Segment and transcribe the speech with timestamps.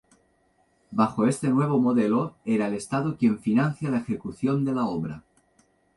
[0.89, 5.21] Bajo este nuevo modelo, era el Estado quien financia la ejecución de la obra.